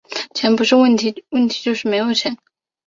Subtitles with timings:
[0.33, 2.35] 钱不是问题，问题就是没有钱